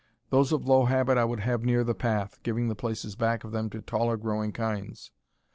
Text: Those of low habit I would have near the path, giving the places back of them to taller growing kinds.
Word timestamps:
Those 0.31 0.51
of 0.51 0.67
low 0.67 0.85
habit 0.85 1.19
I 1.19 1.25
would 1.25 1.41
have 1.41 1.63
near 1.63 1.83
the 1.83 1.93
path, 1.93 2.39
giving 2.41 2.69
the 2.69 2.75
places 2.75 3.15
back 3.15 3.43
of 3.43 3.51
them 3.51 3.69
to 3.69 3.83
taller 3.83 4.17
growing 4.17 4.51
kinds. 4.51 5.11